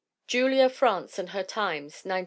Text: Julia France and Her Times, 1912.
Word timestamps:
Julia 0.25 0.67
France 0.67 1.19
and 1.19 1.29
Her 1.29 1.43
Times, 1.43 2.01
1912. 2.09 2.19